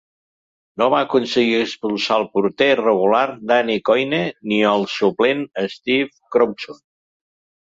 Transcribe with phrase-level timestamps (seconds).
[0.81, 5.45] No va aconseguir expulsar el porter regular Danny Coyne ni el suplent
[5.77, 6.83] Steve Croudson.